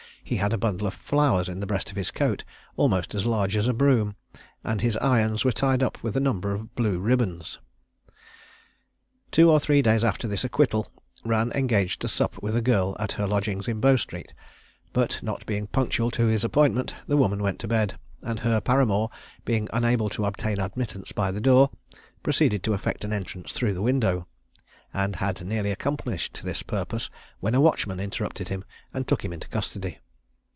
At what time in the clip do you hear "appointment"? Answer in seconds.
16.45-16.95